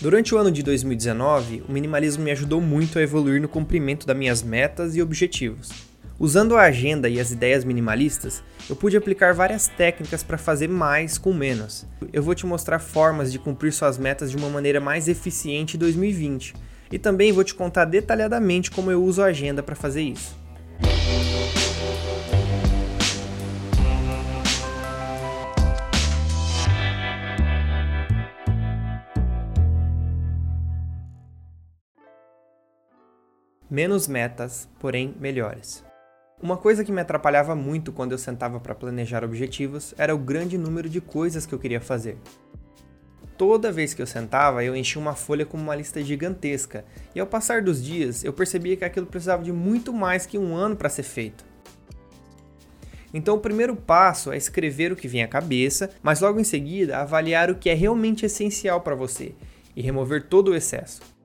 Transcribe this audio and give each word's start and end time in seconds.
Durante 0.00 0.32
o 0.32 0.38
ano 0.38 0.52
de 0.52 0.62
2019, 0.62 1.64
o 1.68 1.72
minimalismo 1.72 2.22
me 2.22 2.30
ajudou 2.30 2.60
muito 2.60 3.00
a 3.00 3.02
evoluir 3.02 3.42
no 3.42 3.48
cumprimento 3.48 4.06
das 4.06 4.16
minhas 4.16 4.44
metas 4.44 4.94
e 4.94 5.02
objetivos. 5.02 5.70
Usando 6.20 6.56
a 6.56 6.62
agenda 6.62 7.08
e 7.08 7.18
as 7.18 7.32
ideias 7.32 7.64
minimalistas, 7.64 8.40
eu 8.70 8.76
pude 8.76 8.96
aplicar 8.96 9.34
várias 9.34 9.66
técnicas 9.66 10.22
para 10.22 10.38
fazer 10.38 10.68
mais 10.68 11.18
com 11.18 11.34
menos. 11.34 11.84
Eu 12.12 12.22
vou 12.22 12.32
te 12.32 12.46
mostrar 12.46 12.78
formas 12.78 13.32
de 13.32 13.40
cumprir 13.40 13.72
suas 13.72 13.98
metas 13.98 14.30
de 14.30 14.36
uma 14.36 14.48
maneira 14.48 14.80
mais 14.80 15.08
eficiente 15.08 15.76
em 15.76 15.80
2020 15.80 16.54
e 16.92 16.98
também 16.98 17.32
vou 17.32 17.42
te 17.42 17.56
contar 17.56 17.84
detalhadamente 17.84 18.70
como 18.70 18.92
eu 18.92 19.02
uso 19.02 19.20
a 19.20 19.26
agenda 19.26 19.64
para 19.64 19.74
fazer 19.74 20.02
isso. 20.02 20.36
Menos 33.70 34.08
metas, 34.08 34.66
porém 34.78 35.14
melhores. 35.20 35.84
Uma 36.40 36.56
coisa 36.56 36.82
que 36.82 36.90
me 36.90 37.02
atrapalhava 37.02 37.54
muito 37.54 37.92
quando 37.92 38.12
eu 38.12 38.18
sentava 38.18 38.58
para 38.58 38.74
planejar 38.74 39.22
objetivos 39.22 39.94
era 39.98 40.14
o 40.14 40.18
grande 40.18 40.56
número 40.56 40.88
de 40.88 41.02
coisas 41.02 41.44
que 41.44 41.54
eu 41.54 41.58
queria 41.58 41.80
fazer. 41.80 42.16
Toda 43.36 43.70
vez 43.70 43.92
que 43.92 44.00
eu 44.00 44.06
sentava, 44.06 44.64
eu 44.64 44.74
enchia 44.74 45.02
uma 45.02 45.14
folha 45.14 45.44
com 45.44 45.58
uma 45.58 45.76
lista 45.76 46.02
gigantesca, 46.02 46.82
e 47.14 47.20
ao 47.20 47.26
passar 47.26 47.60
dos 47.60 47.84
dias, 47.84 48.24
eu 48.24 48.32
percebia 48.32 48.74
que 48.74 48.86
aquilo 48.86 49.04
precisava 49.06 49.42
de 49.42 49.52
muito 49.52 49.92
mais 49.92 50.24
que 50.24 50.38
um 50.38 50.56
ano 50.56 50.74
para 50.74 50.88
ser 50.88 51.02
feito. 51.02 51.44
Então, 53.12 53.36
o 53.36 53.40
primeiro 53.40 53.76
passo 53.76 54.32
é 54.32 54.36
escrever 54.38 54.92
o 54.92 54.96
que 54.96 55.08
vem 55.08 55.22
à 55.22 55.28
cabeça, 55.28 55.90
mas 56.02 56.20
logo 56.20 56.40
em 56.40 56.44
seguida 56.44 56.98
avaliar 56.98 57.50
o 57.50 57.56
que 57.56 57.68
é 57.68 57.74
realmente 57.74 58.24
essencial 58.24 58.80
para 58.80 58.94
você 58.94 59.34
e 59.76 59.82
remover 59.82 60.26
todo 60.26 60.52
o 60.52 60.56
excesso. 60.56 61.17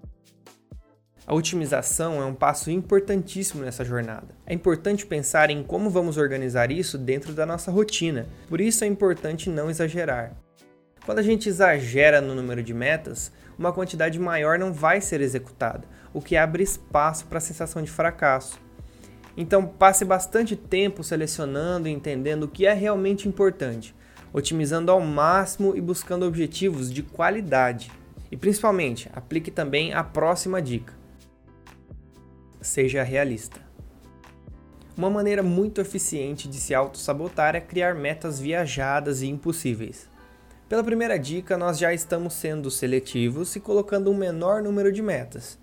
A 1.25 1.33
otimização 1.33 2.21
é 2.21 2.25
um 2.25 2.33
passo 2.33 2.69
importantíssimo 2.69 3.63
nessa 3.63 3.85
jornada. 3.85 4.35
É 4.45 4.53
importante 4.53 5.05
pensar 5.05 5.49
em 5.49 5.63
como 5.63 5.89
vamos 5.89 6.17
organizar 6.17 6.69
isso 6.69 6.97
dentro 6.97 7.31
da 7.31 7.45
nossa 7.45 7.71
rotina, 7.71 8.27
por 8.49 8.59
isso 8.59 8.83
é 8.83 8.88
importante 8.88 9.49
não 9.49 9.69
exagerar. 9.69 10.33
Quando 11.05 11.19
a 11.19 11.23
gente 11.23 11.47
exagera 11.47 12.19
no 12.19 12.35
número 12.35 12.61
de 12.61 12.73
metas, 12.73 13.31
uma 13.57 13.71
quantidade 13.71 14.19
maior 14.19 14.59
não 14.59 14.73
vai 14.73 14.99
ser 14.99 15.21
executada, 15.21 15.88
o 16.13 16.21
que 16.21 16.35
abre 16.35 16.61
espaço 16.61 17.25
para 17.27 17.37
a 17.37 17.41
sensação 17.41 17.81
de 17.81 17.89
fracasso. 17.89 18.59
Então, 19.37 19.65
passe 19.65 20.03
bastante 20.03 20.58
tempo 20.58 21.05
selecionando 21.05 21.87
e 21.87 21.91
entendendo 21.91 22.43
o 22.43 22.47
que 22.49 22.65
é 22.65 22.73
realmente 22.73 23.30
importante, 23.30 23.95
otimizando 24.33 24.91
ao 24.91 24.99
máximo 24.99 25.73
e 25.73 25.80
buscando 25.80 26.25
objetivos 26.25 26.91
de 26.91 27.02
qualidade. 27.02 27.89
E 28.30 28.35
principalmente, 28.35 29.09
aplique 29.13 29.49
também 29.49 29.93
a 29.93 30.03
próxima 30.03 30.61
dica 30.61 31.02
seja 32.64 33.03
realista. 33.03 33.61
Uma 34.95 35.09
maneira 35.09 35.44
muito 35.44 35.81
eficiente 35.81 36.47
de 36.47 36.58
se 36.58 36.73
auto-sabotar 36.73 37.55
é 37.55 37.61
criar 37.61 37.95
metas 37.95 38.39
viajadas 38.39 39.22
e 39.22 39.28
impossíveis. 39.28 40.08
Pela 40.70 40.83
primeira 40.83 41.20
dica, 41.20 41.58
nós 41.58 41.78
já 41.78 41.94
estamos 41.94 42.33
sendo 42.33 42.72
seletivos 42.72 43.55
e 43.55 43.59
colocando 43.59 44.09
um 44.09 44.17
menor 44.17 44.61
número 44.61 44.92
de 44.92 45.02
metas. 45.02 45.59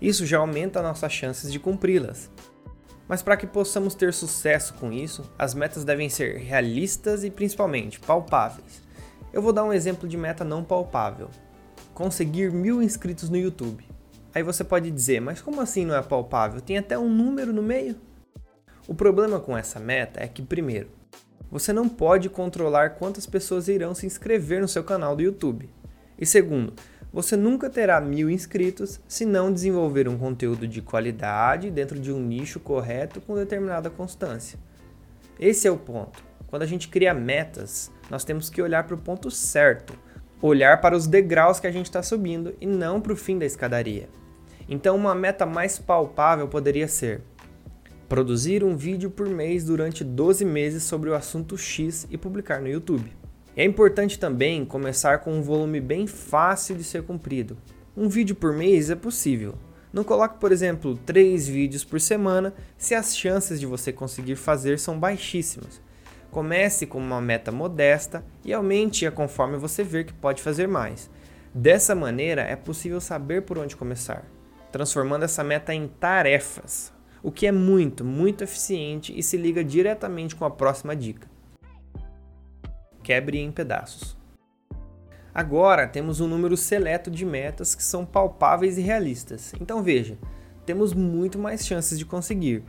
Isso 0.00 0.26
já 0.26 0.38
aumenta 0.38 0.82
nossas 0.82 1.12
chances 1.12 1.52
de 1.52 1.58
cumpri-las. 1.58 2.30
Mas 3.06 3.22
para 3.22 3.36
que 3.36 3.46
possamos 3.46 3.94
ter 3.94 4.14
sucesso 4.14 4.74
com 4.74 4.92
isso, 4.92 5.30
as 5.38 5.52
metas 5.52 5.84
devem 5.84 6.08
ser 6.08 6.36
realistas 6.38 7.22
e 7.24 7.30
principalmente 7.30 8.00
palpáveis. 8.00 8.82
Eu 9.32 9.42
vou 9.42 9.52
dar 9.52 9.64
um 9.64 9.72
exemplo 9.72 10.08
de 10.08 10.16
meta 10.16 10.44
não 10.44 10.64
palpável: 10.64 11.28
conseguir 11.92 12.50
mil 12.50 12.82
inscritos 12.82 13.28
no 13.28 13.36
YouTube. 13.36 13.84
Aí 14.34 14.42
você 14.42 14.62
pode 14.62 14.90
dizer, 14.90 15.20
mas 15.20 15.40
como 15.40 15.60
assim 15.60 15.84
não 15.84 15.94
é 15.94 16.02
palpável? 16.02 16.60
Tem 16.60 16.78
até 16.78 16.98
um 16.98 17.08
número 17.08 17.52
no 17.52 17.62
meio? 17.62 17.96
O 18.86 18.94
problema 18.94 19.40
com 19.40 19.56
essa 19.56 19.80
meta 19.80 20.22
é 20.22 20.28
que, 20.28 20.42
primeiro, 20.42 20.88
você 21.50 21.72
não 21.72 21.88
pode 21.88 22.28
controlar 22.28 22.90
quantas 22.90 23.26
pessoas 23.26 23.66
irão 23.66 23.94
se 23.94 24.06
inscrever 24.06 24.60
no 24.60 24.68
seu 24.68 24.84
canal 24.84 25.16
do 25.16 25.22
YouTube. 25.22 25.68
E 26.18 26.24
segundo, 26.24 26.74
você 27.12 27.36
nunca 27.36 27.68
terá 27.68 28.00
mil 28.00 28.30
inscritos 28.30 29.00
se 29.08 29.26
não 29.26 29.52
desenvolver 29.52 30.08
um 30.08 30.16
conteúdo 30.16 30.68
de 30.68 30.80
qualidade 30.80 31.70
dentro 31.70 31.98
de 31.98 32.12
um 32.12 32.20
nicho 32.20 32.60
correto 32.60 33.20
com 33.20 33.34
determinada 33.34 33.90
constância. 33.90 34.58
Esse 35.38 35.66
é 35.66 35.70
o 35.70 35.76
ponto. 35.76 36.22
Quando 36.46 36.62
a 36.62 36.66
gente 36.66 36.88
cria 36.88 37.12
metas, 37.12 37.90
nós 38.08 38.22
temos 38.22 38.48
que 38.48 38.62
olhar 38.62 38.84
para 38.84 38.94
o 38.94 38.98
ponto 38.98 39.30
certo, 39.30 39.94
olhar 40.42 40.80
para 40.80 40.96
os 40.96 41.06
degraus 41.06 41.60
que 41.60 41.66
a 41.66 41.72
gente 41.72 41.86
está 41.86 42.02
subindo 42.02 42.54
e 42.60 42.66
não 42.66 43.00
para 43.00 43.12
o 43.12 43.16
fim 43.16 43.38
da 43.38 43.46
escadaria. 43.46 44.08
Então, 44.68 44.96
uma 44.96 45.14
meta 45.14 45.44
mais 45.44 45.78
palpável 45.78 46.48
poderia 46.48 46.88
ser 46.88 47.22
produzir 48.08 48.64
um 48.64 48.76
vídeo 48.76 49.10
por 49.10 49.28
mês 49.28 49.64
durante 49.64 50.02
12 50.02 50.44
meses 50.44 50.82
sobre 50.82 51.10
o 51.10 51.14
assunto 51.14 51.56
X 51.56 52.06
e 52.10 52.18
publicar 52.18 52.60
no 52.60 52.68
YouTube. 52.68 53.12
É 53.56 53.64
importante 53.64 54.18
também 54.18 54.64
começar 54.64 55.18
com 55.18 55.32
um 55.32 55.42
volume 55.42 55.80
bem 55.80 56.06
fácil 56.06 56.76
de 56.76 56.84
ser 56.84 57.02
cumprido. 57.02 57.56
Um 57.96 58.08
vídeo 58.08 58.34
por 58.34 58.52
mês 58.52 58.90
é 58.90 58.94
possível. 58.94 59.54
Não 59.92 60.04
coloque, 60.04 60.38
por 60.38 60.52
exemplo, 60.52 60.96
3 61.04 61.48
vídeos 61.48 61.84
por 61.84 62.00
semana 62.00 62.54
se 62.78 62.94
as 62.94 63.16
chances 63.16 63.58
de 63.58 63.66
você 63.66 63.92
conseguir 63.92 64.36
fazer 64.36 64.78
são 64.78 64.98
baixíssimas. 64.98 65.80
Comece 66.30 66.86
com 66.86 66.98
uma 66.98 67.20
meta 67.20 67.50
modesta 67.50 68.24
e 68.44 68.52
aumente-a 68.52 69.10
conforme 69.10 69.56
você 69.56 69.82
ver 69.82 70.04
que 70.04 70.12
pode 70.12 70.42
fazer 70.42 70.68
mais. 70.68 71.10
Dessa 71.52 71.94
maneira, 71.94 72.42
é 72.42 72.54
possível 72.54 73.00
saber 73.00 73.42
por 73.42 73.58
onde 73.58 73.76
começar 73.76 74.24
transformando 74.70 75.24
essa 75.24 75.42
meta 75.42 75.74
em 75.74 75.88
tarefas, 75.88 76.92
o 77.22 77.30
que 77.30 77.46
é 77.46 77.52
muito, 77.52 78.04
muito 78.04 78.44
eficiente 78.44 79.16
e 79.16 79.22
se 79.22 79.36
liga 79.36 79.62
diretamente 79.62 80.36
com 80.36 80.44
a 80.44 80.50
próxima 80.50 80.94
dica. 80.96 81.28
Quebre 83.02 83.38
em 83.38 83.50
pedaços. 83.50 84.16
Agora 85.34 85.86
temos 85.86 86.20
um 86.20 86.26
número 86.26 86.56
seleto 86.56 87.10
de 87.10 87.24
metas 87.24 87.74
que 87.74 87.82
são 87.82 88.04
palpáveis 88.04 88.78
e 88.78 88.82
realistas. 88.82 89.52
Então 89.60 89.82
veja, 89.82 90.18
temos 90.66 90.92
muito 90.92 91.38
mais 91.38 91.66
chances 91.66 91.98
de 91.98 92.04
conseguir. 92.04 92.64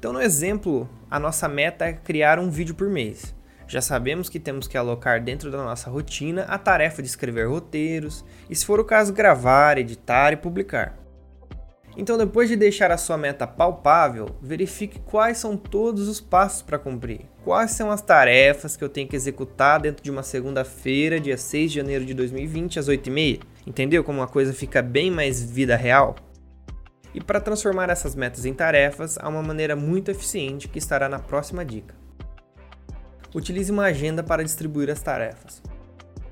Então, 0.00 0.14
no 0.14 0.22
exemplo, 0.22 0.88
a 1.10 1.20
nossa 1.20 1.46
meta 1.46 1.84
é 1.84 1.92
criar 1.92 2.38
um 2.38 2.48
vídeo 2.48 2.74
por 2.74 2.88
mês. 2.88 3.34
Já 3.68 3.82
sabemos 3.82 4.30
que 4.30 4.40
temos 4.40 4.66
que 4.66 4.78
alocar 4.78 5.22
dentro 5.22 5.50
da 5.50 5.58
nossa 5.58 5.90
rotina 5.90 6.44
a 6.44 6.56
tarefa 6.56 7.02
de 7.02 7.08
escrever 7.08 7.46
roteiros 7.46 8.24
e, 8.48 8.56
se 8.56 8.64
for 8.64 8.80
o 8.80 8.84
caso, 8.84 9.12
gravar, 9.12 9.76
editar 9.76 10.32
e 10.32 10.38
publicar. 10.38 10.98
Então, 11.98 12.16
depois 12.16 12.48
de 12.48 12.56
deixar 12.56 12.90
a 12.90 12.96
sua 12.96 13.18
meta 13.18 13.46
palpável, 13.46 14.34
verifique 14.40 14.98
quais 15.00 15.36
são 15.36 15.54
todos 15.54 16.08
os 16.08 16.18
passos 16.18 16.62
para 16.62 16.78
cumprir. 16.78 17.26
Quais 17.44 17.72
são 17.72 17.90
as 17.90 18.00
tarefas 18.00 18.78
que 18.78 18.82
eu 18.82 18.88
tenho 18.88 19.06
que 19.06 19.16
executar 19.16 19.82
dentro 19.82 20.02
de 20.02 20.10
uma 20.10 20.22
segunda-feira, 20.22 21.20
dia 21.20 21.36
6 21.36 21.72
de 21.72 21.76
janeiro 21.76 22.06
de 22.06 22.14
2020, 22.14 22.78
às 22.78 22.88
8h30? 22.88 23.42
Entendeu 23.66 24.02
como 24.02 24.22
a 24.22 24.26
coisa 24.26 24.54
fica 24.54 24.80
bem 24.80 25.10
mais 25.10 25.42
vida 25.42 25.76
real? 25.76 26.16
E 27.14 27.20
para 27.20 27.40
transformar 27.40 27.90
essas 27.90 28.14
metas 28.14 28.44
em 28.44 28.54
tarefas, 28.54 29.18
há 29.18 29.28
uma 29.28 29.42
maneira 29.42 29.74
muito 29.74 30.10
eficiente 30.10 30.68
que 30.68 30.78
estará 30.78 31.08
na 31.08 31.18
próxima 31.18 31.64
dica. 31.64 31.94
Utilize 33.34 33.70
uma 33.70 33.84
agenda 33.84 34.22
para 34.22 34.44
distribuir 34.44 34.90
as 34.90 35.02
tarefas. 35.02 35.62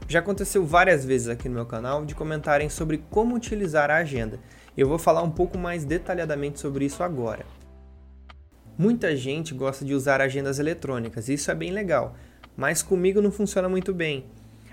Já 0.08 0.20
aconteceu 0.20 0.64
várias 0.64 1.04
vezes 1.04 1.28
aqui 1.28 1.48
no 1.48 1.56
meu 1.56 1.66
canal 1.66 2.04
de 2.04 2.14
comentarem 2.14 2.68
sobre 2.68 2.98
como 3.10 3.34
utilizar 3.34 3.90
a 3.90 3.96
agenda 3.96 4.38
eu 4.78 4.86
vou 4.86 4.96
falar 4.96 5.24
um 5.24 5.30
pouco 5.30 5.58
mais 5.58 5.84
detalhadamente 5.84 6.60
sobre 6.60 6.84
isso 6.84 7.02
agora. 7.02 7.44
Muita 8.78 9.16
gente 9.16 9.52
gosta 9.52 9.84
de 9.84 9.92
usar 9.92 10.20
agendas 10.20 10.60
eletrônicas, 10.60 11.28
isso 11.28 11.50
é 11.50 11.54
bem 11.54 11.72
legal, 11.72 12.14
mas 12.56 12.80
comigo 12.80 13.20
não 13.20 13.32
funciona 13.32 13.68
muito 13.68 13.92
bem. 13.92 14.26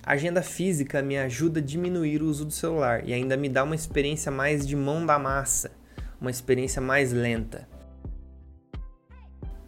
A 0.03 0.13
agenda 0.13 0.43
física 0.43 1.01
me 1.01 1.17
ajuda 1.17 1.59
a 1.59 1.63
diminuir 1.63 2.21
o 2.21 2.27
uso 2.27 2.45
do 2.45 2.51
celular 2.51 3.01
e 3.03 3.13
ainda 3.13 3.35
me 3.35 3.49
dá 3.49 3.63
uma 3.63 3.73
experiência 3.73 4.31
mais 4.31 4.67
de 4.67 4.75
mão 4.75 5.03
da 5.03 5.17
massa, 5.17 5.71
uma 6.19 6.31
experiência 6.31 6.81
mais 6.81 7.11
lenta. 7.11 7.67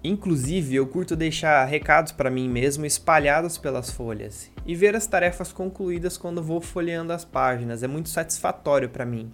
Inclusive, 0.04 0.76
eu 0.76 0.88
curto 0.88 1.16
deixar 1.16 1.66
recados 1.66 2.12
para 2.12 2.30
mim 2.30 2.48
mesmo 2.48 2.86
espalhados 2.86 3.58
pelas 3.58 3.90
folhas 3.90 4.50
e 4.66 4.76
ver 4.76 4.96
as 4.96 5.08
tarefas 5.08 5.52
concluídas 5.52 6.18
quando 6.18 6.42
vou 6.42 6.62
folheando 6.62 7.12
as 7.12 7.26
páginas, 7.26 7.84
é 7.84 7.88
muito 7.88 8.10
satisfatório 8.10 8.90
para 8.90 9.06
mim. 9.06 9.32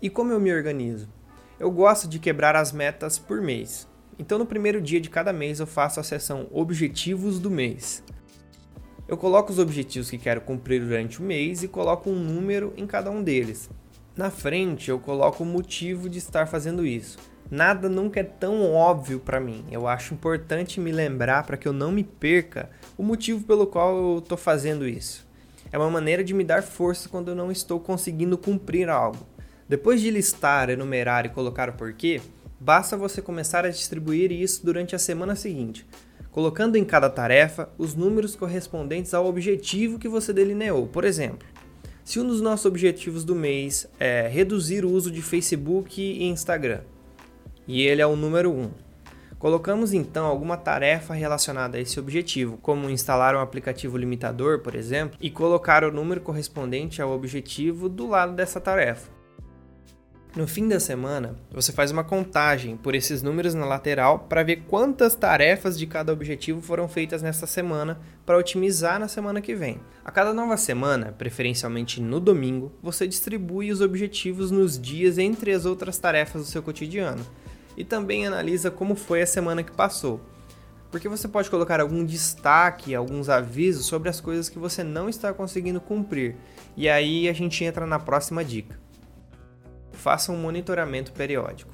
E 0.00 0.10
como 0.10 0.32
eu 0.32 0.40
me 0.40 0.52
organizo? 0.52 1.08
Eu 1.60 1.70
gosto 1.70 2.08
de 2.08 2.18
quebrar 2.18 2.56
as 2.56 2.72
metas 2.72 3.18
por 3.18 3.40
mês. 3.40 3.88
Então, 4.18 4.36
no 4.36 4.44
primeiro 4.44 4.80
dia 4.80 5.00
de 5.00 5.08
cada 5.08 5.32
mês, 5.32 5.60
eu 5.60 5.66
faço 5.66 6.00
a 6.00 6.02
seção 6.02 6.48
Objetivos 6.50 7.38
do 7.38 7.50
mês. 7.50 8.02
Eu 9.06 9.16
coloco 9.16 9.52
os 9.52 9.58
objetivos 9.58 10.10
que 10.10 10.18
quero 10.18 10.40
cumprir 10.40 10.80
durante 10.80 11.20
o 11.20 11.22
mês 11.22 11.62
e 11.62 11.68
coloco 11.68 12.10
um 12.10 12.18
número 12.18 12.72
em 12.76 12.86
cada 12.86 13.10
um 13.10 13.22
deles. 13.22 13.70
Na 14.14 14.30
frente, 14.30 14.90
eu 14.90 14.98
coloco 14.98 15.42
o 15.42 15.46
motivo 15.46 16.06
de 16.06 16.18
estar 16.18 16.46
fazendo 16.46 16.84
isso. 16.84 17.16
Nada 17.50 17.88
nunca 17.88 18.20
é 18.20 18.22
tão 18.22 18.70
óbvio 18.70 19.18
para 19.18 19.40
mim. 19.40 19.64
Eu 19.70 19.88
acho 19.88 20.12
importante 20.12 20.78
me 20.78 20.92
lembrar 20.92 21.44
para 21.44 21.56
que 21.56 21.66
eu 21.66 21.72
não 21.72 21.90
me 21.90 22.04
perca 22.04 22.68
o 22.98 23.02
motivo 23.02 23.44
pelo 23.44 23.66
qual 23.66 23.96
eu 23.96 24.18
estou 24.18 24.36
fazendo 24.36 24.86
isso. 24.86 25.26
É 25.72 25.78
uma 25.78 25.88
maneira 25.88 26.22
de 26.22 26.34
me 26.34 26.44
dar 26.44 26.62
força 26.62 27.08
quando 27.08 27.28
eu 27.28 27.34
não 27.34 27.50
estou 27.50 27.80
conseguindo 27.80 28.36
cumprir 28.36 28.90
algo. 28.90 29.26
Depois 29.66 30.02
de 30.02 30.10
listar, 30.10 30.68
enumerar 30.68 31.24
e 31.24 31.30
colocar 31.30 31.70
o 31.70 31.72
porquê, 31.72 32.20
basta 32.60 32.98
você 32.98 33.22
começar 33.22 33.64
a 33.64 33.70
distribuir 33.70 34.30
isso 34.30 34.62
durante 34.62 34.94
a 34.94 34.98
semana 34.98 35.34
seguinte, 35.34 35.86
colocando 36.30 36.76
em 36.76 36.84
cada 36.84 37.08
tarefa 37.08 37.70
os 37.78 37.94
números 37.94 38.36
correspondentes 38.36 39.14
ao 39.14 39.24
objetivo 39.24 39.98
que 39.98 40.08
você 40.08 40.34
delineou. 40.34 40.86
Por 40.86 41.04
exemplo, 41.04 41.48
se 42.12 42.20
um 42.20 42.26
dos 42.26 42.42
nossos 42.42 42.66
objetivos 42.66 43.24
do 43.24 43.34
mês 43.34 43.88
é 43.98 44.28
reduzir 44.28 44.84
o 44.84 44.90
uso 44.90 45.10
de 45.10 45.22
Facebook 45.22 45.98
e 45.98 46.24
Instagram, 46.24 46.82
e 47.66 47.86
ele 47.86 48.02
é 48.02 48.06
o 48.06 48.14
número 48.14 48.52
1, 48.52 48.70
colocamos 49.38 49.94
então 49.94 50.26
alguma 50.26 50.58
tarefa 50.58 51.14
relacionada 51.14 51.78
a 51.78 51.80
esse 51.80 51.98
objetivo, 51.98 52.58
como 52.58 52.90
instalar 52.90 53.34
um 53.34 53.40
aplicativo 53.40 53.96
limitador, 53.96 54.58
por 54.58 54.74
exemplo, 54.74 55.16
e 55.22 55.30
colocar 55.30 55.84
o 55.84 55.90
número 55.90 56.20
correspondente 56.20 57.00
ao 57.00 57.12
objetivo 57.12 57.88
do 57.88 58.06
lado 58.06 58.34
dessa 58.34 58.60
tarefa. 58.60 59.10
No 60.34 60.46
fim 60.46 60.66
da 60.66 60.80
semana, 60.80 61.36
você 61.50 61.72
faz 61.72 61.90
uma 61.90 62.02
contagem 62.02 62.74
por 62.74 62.94
esses 62.94 63.22
números 63.22 63.52
na 63.52 63.66
lateral 63.66 64.20
para 64.20 64.42
ver 64.42 64.62
quantas 64.66 65.14
tarefas 65.14 65.78
de 65.78 65.86
cada 65.86 66.10
objetivo 66.10 66.62
foram 66.62 66.88
feitas 66.88 67.20
nessa 67.20 67.46
semana 67.46 68.00
para 68.24 68.38
otimizar 68.38 68.98
na 68.98 69.08
semana 69.08 69.42
que 69.42 69.54
vem. 69.54 69.78
A 70.02 70.10
cada 70.10 70.32
nova 70.32 70.56
semana, 70.56 71.14
preferencialmente 71.18 72.00
no 72.00 72.18
domingo, 72.18 72.72
você 72.82 73.06
distribui 73.06 73.70
os 73.70 73.82
objetivos 73.82 74.50
nos 74.50 74.80
dias 74.80 75.18
entre 75.18 75.52
as 75.52 75.66
outras 75.66 75.98
tarefas 75.98 76.40
do 76.40 76.48
seu 76.48 76.62
cotidiano 76.62 77.26
e 77.76 77.84
também 77.84 78.26
analisa 78.26 78.70
como 78.70 78.94
foi 78.94 79.20
a 79.20 79.26
semana 79.26 79.62
que 79.62 79.72
passou. 79.72 80.18
Porque 80.90 81.10
você 81.10 81.28
pode 81.28 81.50
colocar 81.50 81.78
algum 81.78 82.02
destaque, 82.02 82.94
alguns 82.94 83.28
avisos 83.28 83.84
sobre 83.84 84.08
as 84.08 84.18
coisas 84.18 84.48
que 84.48 84.58
você 84.58 84.82
não 84.82 85.10
está 85.10 85.30
conseguindo 85.34 85.78
cumprir. 85.78 86.36
E 86.74 86.88
aí 86.88 87.28
a 87.28 87.34
gente 87.34 87.62
entra 87.64 87.86
na 87.86 87.98
próxima 87.98 88.42
dica 88.42 88.81
faça 90.02 90.32
um 90.32 90.36
monitoramento 90.36 91.12
periódico. 91.12 91.70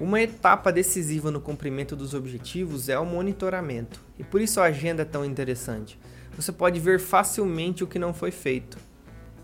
Uma 0.00 0.22
etapa 0.22 0.72
decisiva 0.72 1.30
no 1.30 1.38
cumprimento 1.38 1.94
dos 1.94 2.14
objetivos 2.14 2.88
é 2.88 2.98
o 2.98 3.04
monitoramento, 3.04 4.00
e 4.18 4.24
por 4.24 4.40
isso 4.40 4.58
a 4.58 4.64
agenda 4.64 5.02
é 5.02 5.04
tão 5.04 5.22
interessante. 5.22 6.00
Você 6.34 6.50
pode 6.50 6.80
ver 6.80 6.98
facilmente 6.98 7.84
o 7.84 7.86
que 7.86 7.98
não 7.98 8.14
foi 8.14 8.30
feito. 8.30 8.78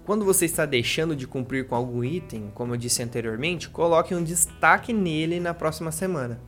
Quando 0.07 0.25
você 0.25 0.47
está 0.47 0.65
deixando 0.65 1.15
de 1.15 1.27
cumprir 1.27 1.67
com 1.67 1.75
algum 1.75 2.03
item, 2.03 2.51
como 2.55 2.73
eu 2.73 2.79
disse 2.79 3.03
anteriormente, 3.03 3.69
coloque 3.69 4.15
um 4.15 4.25
destaque 4.25 4.91
nele 4.95 5.39
na 5.39 5.53
próxima 5.53 5.93
semana. 5.93 6.41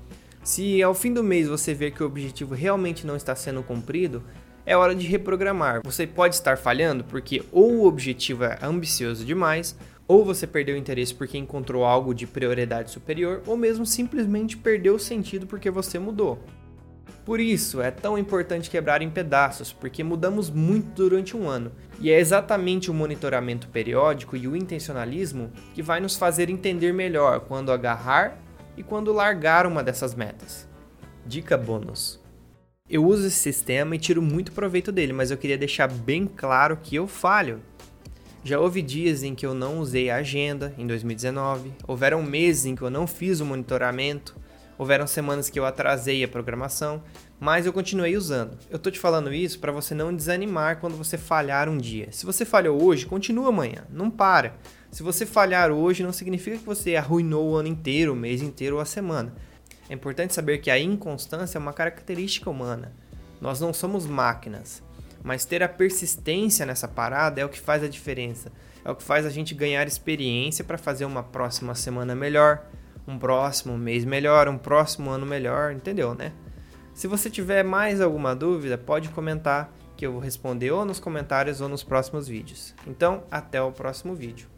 Se 0.42 0.82
ao 0.82 0.94
fim 0.94 1.12
do 1.12 1.22
mês 1.22 1.46
você 1.46 1.74
ver 1.74 1.90
que 1.90 2.02
o 2.02 2.06
objetivo 2.06 2.54
realmente 2.54 3.06
não 3.06 3.16
está 3.16 3.36
sendo 3.36 3.62
cumprido, 3.62 4.24
é 4.64 4.74
hora 4.74 4.94
de 4.94 5.06
reprogramar. 5.06 5.82
Você 5.84 6.06
pode 6.06 6.36
estar 6.36 6.56
falhando 6.56 7.04
porque 7.04 7.42
ou 7.52 7.80
o 7.80 7.86
objetivo 7.86 8.44
é 8.44 8.58
ambicioso 8.62 9.26
demais, 9.26 9.76
ou 10.10 10.24
você 10.24 10.44
perdeu 10.44 10.74
o 10.74 10.78
interesse 10.78 11.14
porque 11.14 11.38
encontrou 11.38 11.84
algo 11.84 12.12
de 12.12 12.26
prioridade 12.26 12.90
superior, 12.90 13.42
ou 13.46 13.56
mesmo 13.56 13.86
simplesmente 13.86 14.56
perdeu 14.56 14.96
o 14.96 14.98
sentido 14.98 15.46
porque 15.46 15.70
você 15.70 16.00
mudou. 16.00 16.42
Por 17.24 17.38
isso, 17.38 17.80
é 17.80 17.92
tão 17.92 18.18
importante 18.18 18.68
quebrar 18.68 19.02
em 19.02 19.08
pedaços, 19.08 19.72
porque 19.72 20.02
mudamos 20.02 20.50
muito 20.50 20.94
durante 20.96 21.36
um 21.36 21.48
ano, 21.48 21.70
e 22.00 22.10
é 22.10 22.18
exatamente 22.18 22.90
o 22.90 22.94
monitoramento 22.94 23.68
periódico 23.68 24.36
e 24.36 24.48
o 24.48 24.56
intencionalismo 24.56 25.52
que 25.74 25.80
vai 25.80 26.00
nos 26.00 26.16
fazer 26.16 26.50
entender 26.50 26.92
melhor 26.92 27.42
quando 27.42 27.70
agarrar 27.70 28.36
e 28.76 28.82
quando 28.82 29.12
largar 29.12 29.64
uma 29.64 29.80
dessas 29.80 30.12
metas. 30.12 30.68
Dica 31.24 31.56
bônus: 31.56 32.20
Eu 32.88 33.06
uso 33.06 33.28
esse 33.28 33.36
sistema 33.36 33.94
e 33.94 33.98
tiro 34.00 34.20
muito 34.20 34.50
proveito 34.50 34.90
dele, 34.90 35.12
mas 35.12 35.30
eu 35.30 35.38
queria 35.38 35.56
deixar 35.56 35.86
bem 35.86 36.26
claro 36.26 36.76
que 36.82 36.96
eu 36.96 37.06
falho. 37.06 37.60
Já 38.42 38.58
houve 38.58 38.80
dias 38.80 39.22
em 39.22 39.34
que 39.34 39.44
eu 39.44 39.52
não 39.52 39.78
usei 39.78 40.08
a 40.08 40.16
agenda, 40.16 40.74
em 40.78 40.86
2019, 40.86 41.72
houveram 41.86 42.22
meses 42.22 42.64
em 42.64 42.74
que 42.74 42.80
eu 42.80 42.90
não 42.90 43.06
fiz 43.06 43.38
o 43.40 43.44
monitoramento, 43.44 44.34
houveram 44.78 45.06
semanas 45.06 45.50
que 45.50 45.60
eu 45.60 45.66
atrasei 45.66 46.24
a 46.24 46.28
programação, 46.28 47.02
mas 47.38 47.66
eu 47.66 47.72
continuei 47.72 48.16
usando. 48.16 48.56
Eu 48.70 48.78
tô 48.78 48.90
te 48.90 48.98
falando 48.98 49.30
isso 49.30 49.58
para 49.58 49.70
você 49.70 49.94
não 49.94 50.14
desanimar 50.14 50.80
quando 50.80 50.96
você 50.96 51.18
falhar 51.18 51.68
um 51.68 51.76
dia. 51.76 52.08
Se 52.12 52.24
você 52.24 52.46
falhou 52.46 52.82
hoje, 52.82 53.04
continua 53.04 53.50
amanhã, 53.50 53.84
não 53.90 54.10
para. 54.10 54.54
Se 54.90 55.02
você 55.02 55.26
falhar 55.26 55.70
hoje, 55.70 56.02
não 56.02 56.12
significa 56.12 56.56
que 56.56 56.64
você 56.64 56.96
arruinou 56.96 57.50
o 57.50 57.56
ano 57.56 57.68
inteiro, 57.68 58.14
o 58.14 58.16
mês 58.16 58.40
inteiro 58.40 58.76
ou 58.76 58.82
a 58.82 58.86
semana. 58.86 59.34
É 59.90 59.92
importante 59.92 60.32
saber 60.32 60.58
que 60.58 60.70
a 60.70 60.78
inconstância 60.78 61.58
é 61.58 61.60
uma 61.60 61.74
característica 61.74 62.48
humana. 62.48 62.92
Nós 63.38 63.60
não 63.60 63.74
somos 63.74 64.06
máquinas. 64.06 64.82
Mas 65.22 65.44
ter 65.44 65.62
a 65.62 65.68
persistência 65.68 66.64
nessa 66.64 66.88
parada 66.88 67.40
é 67.40 67.44
o 67.44 67.48
que 67.48 67.60
faz 67.60 67.82
a 67.82 67.88
diferença. 67.88 68.50
É 68.84 68.90
o 68.90 68.96
que 68.96 69.02
faz 69.02 69.26
a 69.26 69.30
gente 69.30 69.54
ganhar 69.54 69.86
experiência 69.86 70.64
para 70.64 70.78
fazer 70.78 71.04
uma 71.04 71.22
próxima 71.22 71.74
semana 71.74 72.14
melhor, 72.14 72.64
um 73.06 73.18
próximo 73.18 73.76
mês 73.76 74.04
melhor, 74.04 74.48
um 74.48 74.56
próximo 74.56 75.10
ano 75.10 75.26
melhor, 75.26 75.72
entendeu, 75.72 76.14
né? 76.14 76.32
Se 76.94 77.06
você 77.06 77.30
tiver 77.30 77.62
mais 77.62 78.00
alguma 78.00 78.34
dúvida, 78.34 78.76
pode 78.76 79.08
comentar 79.10 79.72
que 79.96 80.06
eu 80.06 80.12
vou 80.12 80.20
responder 80.20 80.70
ou 80.70 80.84
nos 80.84 80.98
comentários 80.98 81.60
ou 81.60 81.68
nos 81.68 81.82
próximos 81.82 82.26
vídeos. 82.26 82.74
Então, 82.86 83.24
até 83.30 83.60
o 83.60 83.70
próximo 83.70 84.14
vídeo. 84.14 84.48